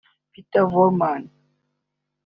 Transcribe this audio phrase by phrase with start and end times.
[0.31, 1.21] Peter Vrooman